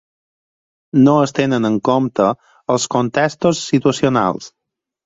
No 1.07 1.13
es 1.25 1.35
tenen 1.41 1.69
en 1.71 1.77
compte 1.91 2.27
els 2.77 2.89
contextos 2.99 3.65
situacionals. 3.71 4.55